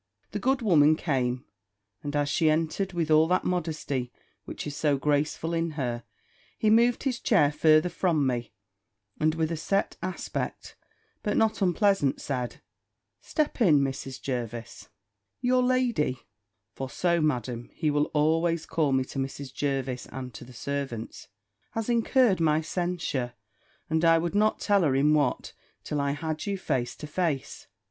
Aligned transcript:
The 0.31 0.39
good 0.39 0.63
woman 0.63 0.95
came; 0.95 1.45
and 2.01 2.15
as 2.15 2.27
she 2.27 2.49
entered 2.49 2.91
with 2.91 3.11
all 3.11 3.27
that 3.27 3.43
modesty 3.43 4.11
which 4.45 4.65
is 4.65 4.75
so 4.75 4.97
graceful 4.97 5.53
in 5.53 5.73
her, 5.77 6.01
he 6.57 6.71
moved 6.71 7.03
his 7.03 7.19
chair 7.19 7.51
further 7.51 7.87
from 7.87 8.25
me, 8.25 8.51
and, 9.19 9.35
with 9.35 9.51
a 9.51 9.55
set 9.57 9.97
aspect, 10.01 10.75
but 11.21 11.37
not 11.37 11.61
unpleasant, 11.61 12.19
said, 12.19 12.61
"Step 13.19 13.61
in, 13.61 13.79
Mrs. 13.81 14.19
Jervis: 14.19 14.89
your 15.39 15.61
lady" 15.61 16.21
(for 16.73 16.89
so, 16.89 17.21
Madam, 17.21 17.69
he 17.71 17.91
will 17.91 18.05
always 18.05 18.65
call 18.65 18.93
me 18.93 19.03
to 19.03 19.19
Mrs. 19.19 19.53
Jervis, 19.53 20.07
and 20.07 20.33
to 20.33 20.43
the 20.43 20.51
servants) 20.51 21.27
"has 21.73 21.89
incurred 21.89 22.39
my 22.39 22.59
censure, 22.59 23.33
and 23.87 24.03
I 24.03 24.17
would 24.17 24.33
not 24.33 24.59
tell 24.59 24.81
her 24.81 24.95
in 24.95 25.13
what, 25.13 25.53
till 25.83 26.01
I 26.01 26.13
had 26.13 26.47
you 26.47 26.57
face 26.57 26.95
to 26.95 27.05
face." 27.05 27.67